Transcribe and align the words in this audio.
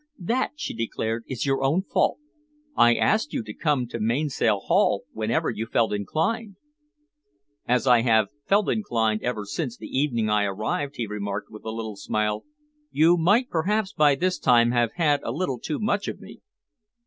"That," 0.17 0.53
she 0.55 0.73
declared, 0.73 1.25
"is 1.27 1.45
your 1.45 1.63
own 1.63 1.83
fault. 1.83 2.17
I 2.75 2.95
asked 2.95 3.33
you 3.33 3.43
to 3.43 3.53
come 3.53 3.85
to 3.89 3.99
Mainsail 3.99 4.61
Haul 4.61 5.03
whenever 5.13 5.51
you 5.51 5.67
felt 5.67 5.93
inclined." 5.93 6.55
"As 7.67 7.85
I 7.85 8.01
have 8.01 8.29
felt 8.47 8.67
inclined 8.67 9.21
ever 9.21 9.45
since 9.45 9.77
the 9.77 9.95
evening 9.95 10.27
I 10.27 10.45
arrived," 10.45 10.95
he 10.95 11.05
remarked 11.05 11.51
with 11.51 11.65
a 11.67 11.97
smile, 11.97 12.45
"you 12.89 13.15
might, 13.15 13.51
perhaps, 13.51 13.93
by 13.93 14.15
this 14.15 14.39
time 14.39 14.71
have 14.71 14.89
had 14.95 15.21
a 15.21 15.31
little 15.31 15.59
too 15.59 15.77
much 15.77 16.07
of 16.07 16.19
me." 16.19 16.41